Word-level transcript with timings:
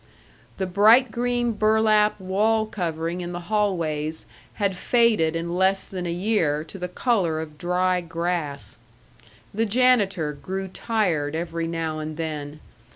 The 0.57 0.65
bright 0.65 1.11
green 1.11 1.51
burlap 1.51 2.19
wall 2.19 2.65
covering 2.65 3.21
in 3.21 3.33
the 3.33 3.39
hallways 3.51 4.25
had 4.55 4.75
faded 4.75 5.35
in 5.35 5.53
less 5.55 5.85
than 5.85 6.07
a 6.07 6.11
year 6.11 6.63
to 6.63 6.79
the 6.79 6.87
color 6.89 7.39
of 7.39 7.59
dry 7.59 8.01
grass. 8.01 8.79
The 9.53 9.67
janitor 9.67 10.33
grew 10.33 10.69
tired 10.69 11.35
every 11.35 11.67
now 11.67 11.99
and 11.99 12.17
then. 12.17 12.61